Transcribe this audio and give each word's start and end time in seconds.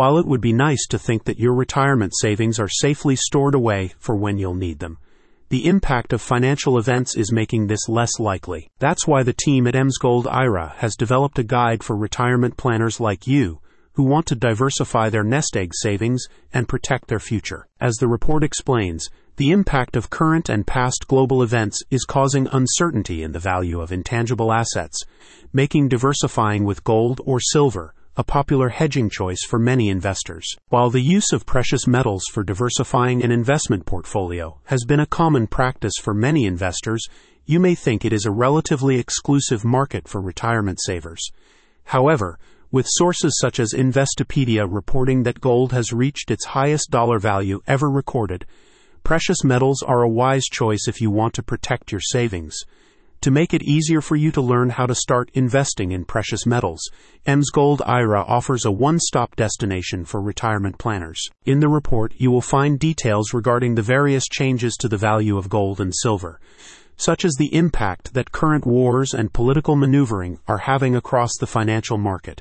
While 0.00 0.16
it 0.16 0.26
would 0.26 0.40
be 0.40 0.54
nice 0.54 0.86
to 0.86 0.98
think 0.98 1.24
that 1.24 1.38
your 1.38 1.52
retirement 1.52 2.14
savings 2.16 2.58
are 2.58 2.70
safely 2.70 3.16
stored 3.16 3.54
away 3.54 3.92
for 3.98 4.16
when 4.16 4.38
you'll 4.38 4.54
need 4.54 4.78
them, 4.78 4.96
the 5.50 5.66
impact 5.66 6.14
of 6.14 6.22
financial 6.22 6.78
events 6.78 7.14
is 7.14 7.30
making 7.30 7.66
this 7.66 7.86
less 7.86 8.18
likely. 8.18 8.70
That's 8.78 9.06
why 9.06 9.22
the 9.22 9.34
team 9.34 9.66
at 9.66 9.74
MsGold 9.74 10.26
IRA 10.26 10.72
has 10.78 10.96
developed 10.96 11.38
a 11.38 11.42
guide 11.42 11.82
for 11.82 11.98
retirement 11.98 12.56
planners 12.56 12.98
like 12.98 13.26
you 13.26 13.60
who 13.92 14.04
want 14.04 14.24
to 14.28 14.34
diversify 14.34 15.10
their 15.10 15.22
nest 15.22 15.54
egg 15.54 15.72
savings 15.74 16.24
and 16.50 16.66
protect 16.66 17.08
their 17.08 17.20
future. 17.20 17.66
As 17.78 17.96
the 17.96 18.08
report 18.08 18.42
explains, 18.42 19.10
the 19.36 19.50
impact 19.50 19.96
of 19.96 20.08
current 20.08 20.48
and 20.48 20.66
past 20.66 21.08
global 21.08 21.42
events 21.42 21.82
is 21.90 22.06
causing 22.06 22.48
uncertainty 22.52 23.22
in 23.22 23.32
the 23.32 23.38
value 23.38 23.82
of 23.82 23.92
intangible 23.92 24.50
assets, 24.50 25.02
making 25.52 25.88
diversifying 25.88 26.64
with 26.64 26.84
gold 26.84 27.20
or 27.26 27.38
silver 27.38 27.92
a 28.20 28.22
popular 28.22 28.68
hedging 28.68 29.08
choice 29.08 29.42
for 29.48 29.58
many 29.58 29.88
investors. 29.88 30.44
While 30.68 30.90
the 30.90 31.00
use 31.00 31.32
of 31.32 31.46
precious 31.46 31.86
metals 31.86 32.22
for 32.30 32.44
diversifying 32.44 33.24
an 33.24 33.30
investment 33.32 33.86
portfolio 33.86 34.60
has 34.64 34.84
been 34.84 35.00
a 35.00 35.06
common 35.06 35.46
practice 35.46 35.94
for 35.98 36.12
many 36.12 36.44
investors, 36.44 37.08
you 37.46 37.58
may 37.58 37.74
think 37.74 38.04
it 38.04 38.12
is 38.12 38.26
a 38.26 38.30
relatively 38.30 38.98
exclusive 38.98 39.64
market 39.64 40.06
for 40.06 40.20
retirement 40.20 40.80
savers. 40.82 41.30
However, 41.84 42.38
with 42.70 42.84
sources 42.86 43.38
such 43.40 43.58
as 43.58 43.72
Investopedia 43.72 44.68
reporting 44.70 45.22
that 45.22 45.40
gold 45.40 45.72
has 45.72 45.90
reached 45.90 46.30
its 46.30 46.44
highest 46.44 46.90
dollar 46.90 47.18
value 47.18 47.62
ever 47.66 47.88
recorded, 47.88 48.44
precious 49.02 49.42
metals 49.44 49.82
are 49.82 50.02
a 50.02 50.10
wise 50.10 50.44
choice 50.44 50.86
if 50.86 51.00
you 51.00 51.10
want 51.10 51.32
to 51.32 51.42
protect 51.42 51.90
your 51.90 52.02
savings. 52.02 52.54
To 53.22 53.30
make 53.30 53.52
it 53.52 53.62
easier 53.62 54.00
for 54.00 54.16
you 54.16 54.30
to 54.32 54.40
learn 54.40 54.70
how 54.70 54.86
to 54.86 54.94
start 54.94 55.30
investing 55.34 55.92
in 55.92 56.06
precious 56.06 56.46
metals, 56.46 56.80
MsGold 57.26 57.82
IRA 57.84 58.22
offers 58.22 58.64
a 58.64 58.70
one-stop 58.70 59.36
destination 59.36 60.06
for 60.06 60.22
retirement 60.22 60.78
planners. 60.78 61.28
In 61.44 61.60
the 61.60 61.68
report, 61.68 62.14
you 62.16 62.30
will 62.30 62.40
find 62.40 62.78
details 62.78 63.34
regarding 63.34 63.74
the 63.74 63.82
various 63.82 64.26
changes 64.26 64.74
to 64.76 64.88
the 64.88 64.96
value 64.96 65.36
of 65.36 65.50
gold 65.50 65.82
and 65.82 65.92
silver, 65.94 66.40
such 66.96 67.26
as 67.26 67.34
the 67.34 67.54
impact 67.54 68.14
that 68.14 68.32
current 68.32 68.64
wars 68.64 69.12
and 69.12 69.34
political 69.34 69.76
maneuvering 69.76 70.38
are 70.48 70.56
having 70.56 70.96
across 70.96 71.32
the 71.38 71.46
financial 71.46 71.98
market. 71.98 72.40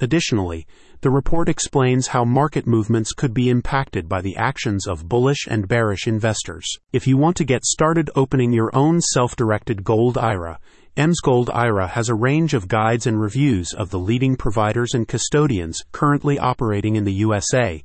Additionally, 0.00 0.66
the 1.02 1.10
report 1.10 1.48
explains 1.48 2.08
how 2.08 2.24
market 2.24 2.66
movements 2.66 3.12
could 3.12 3.34
be 3.34 3.50
impacted 3.50 4.08
by 4.08 4.20
the 4.20 4.36
actions 4.36 4.86
of 4.86 5.08
bullish 5.08 5.46
and 5.48 5.68
bearish 5.68 6.06
investors. 6.06 6.66
If 6.92 7.06
you 7.06 7.16
want 7.16 7.36
to 7.36 7.44
get 7.44 7.64
started 7.64 8.10
opening 8.16 8.52
your 8.52 8.74
own 8.74 9.00
self-directed 9.00 9.84
gold 9.84 10.16
IRA, 10.16 10.58
MsGold 10.96 11.54
IRA 11.54 11.88
has 11.88 12.08
a 12.08 12.14
range 12.14 12.54
of 12.54 12.68
guides 12.68 13.06
and 13.06 13.20
reviews 13.20 13.74
of 13.74 13.90
the 13.90 13.98
leading 13.98 14.36
providers 14.36 14.94
and 14.94 15.06
custodians 15.06 15.84
currently 15.92 16.38
operating 16.38 16.96
in 16.96 17.04
the 17.04 17.12
USA. 17.12 17.84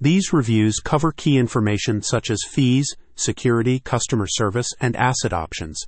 These 0.00 0.32
reviews 0.32 0.80
cover 0.80 1.12
key 1.12 1.36
information 1.36 2.00
such 2.00 2.30
as 2.30 2.40
fees, 2.48 2.96
security, 3.14 3.80
customer 3.80 4.26
service, 4.26 4.68
and 4.80 4.96
asset 4.96 5.32
options 5.32 5.84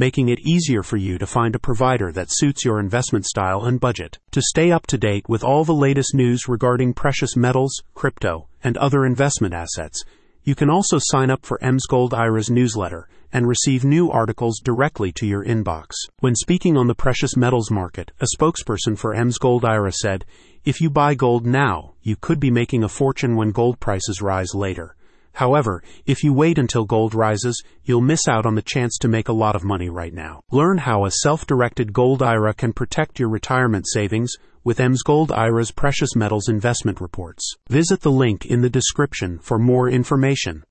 making 0.00 0.30
it 0.30 0.40
easier 0.40 0.82
for 0.82 0.96
you 0.96 1.18
to 1.18 1.26
find 1.26 1.54
a 1.54 1.58
provider 1.58 2.10
that 2.10 2.28
suits 2.30 2.64
your 2.64 2.80
investment 2.80 3.26
style 3.26 3.66
and 3.66 3.78
budget. 3.78 4.18
To 4.30 4.40
stay 4.40 4.72
up 4.72 4.86
to 4.86 4.96
date 4.96 5.28
with 5.28 5.44
all 5.44 5.62
the 5.62 5.74
latest 5.74 6.14
news 6.14 6.48
regarding 6.48 6.94
precious 6.94 7.36
metals, 7.36 7.82
crypto, 7.94 8.48
and 8.64 8.78
other 8.78 9.04
investment 9.04 9.52
assets, 9.52 10.02
you 10.42 10.54
can 10.54 10.70
also 10.70 10.96
sign 10.98 11.28
up 11.28 11.44
for 11.44 11.58
MsGold 11.58 12.14
IRA's 12.14 12.48
newsletter 12.48 13.10
and 13.30 13.46
receive 13.46 13.84
new 13.84 14.10
articles 14.10 14.58
directly 14.64 15.12
to 15.12 15.26
your 15.26 15.44
inbox. 15.44 15.90
When 16.20 16.34
speaking 16.34 16.78
on 16.78 16.86
the 16.86 16.94
precious 16.94 17.36
metals 17.36 17.70
market, 17.70 18.10
a 18.22 18.26
spokesperson 18.34 18.96
for 18.96 19.14
MsGold 19.14 19.64
IRA 19.68 19.92
said, 19.92 20.24
If 20.64 20.80
you 20.80 20.88
buy 20.88 21.14
gold 21.14 21.44
now, 21.44 21.92
you 22.00 22.16
could 22.16 22.40
be 22.40 22.50
making 22.50 22.82
a 22.82 22.88
fortune 22.88 23.36
when 23.36 23.52
gold 23.52 23.80
prices 23.80 24.22
rise 24.22 24.54
later. 24.54 24.96
However, 25.32 25.82
if 26.06 26.22
you 26.22 26.32
wait 26.32 26.58
until 26.58 26.84
gold 26.84 27.14
rises, 27.14 27.62
you'll 27.84 28.00
miss 28.00 28.28
out 28.28 28.46
on 28.46 28.54
the 28.54 28.62
chance 28.62 28.98
to 28.98 29.08
make 29.08 29.28
a 29.28 29.32
lot 29.32 29.56
of 29.56 29.64
money 29.64 29.88
right 29.88 30.12
now. 30.12 30.42
Learn 30.50 30.78
how 30.78 31.04
a 31.04 31.10
self-directed 31.10 31.92
gold 31.92 32.22
IRA 32.22 32.54
can 32.54 32.72
protect 32.72 33.18
your 33.18 33.28
retirement 33.28 33.86
savings 33.88 34.32
with 34.62 34.78
MsGold 34.78 35.30
IRA's 35.36 35.70
precious 35.70 36.14
metals 36.14 36.48
investment 36.48 37.00
reports. 37.00 37.56
Visit 37.68 38.02
the 38.02 38.10
link 38.10 38.44
in 38.44 38.60
the 38.60 38.68
description 38.68 39.38
for 39.38 39.58
more 39.58 39.88
information. 39.88 40.64